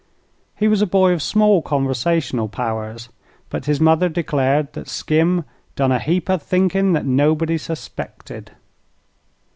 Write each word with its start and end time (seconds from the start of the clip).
He 0.55 0.67
was 0.67 0.81
a 0.81 0.87
boy 0.87 1.11
of 1.13 1.21
small 1.21 1.61
conversational 1.61 2.47
powers, 2.49 3.09
but 3.51 3.65
his 3.65 3.79
mother 3.79 4.09
declared 4.09 4.73
that 4.73 4.87
Skim 4.87 5.45
"done 5.75 5.91
a 5.91 5.99
heap 5.99 6.27
o' 6.27 6.39
thinkin' 6.39 6.93
that 6.93 7.05
nobody 7.05 7.59
suspected." 7.59 8.49